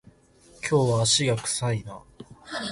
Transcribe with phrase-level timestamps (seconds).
[0.67, 2.01] 今日は足が臭いな